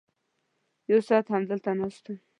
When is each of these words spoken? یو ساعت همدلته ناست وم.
یو 0.89 0.99
ساعت 1.07 1.25
همدلته 1.33 1.71
ناست 1.79 2.03
وم. 2.09 2.17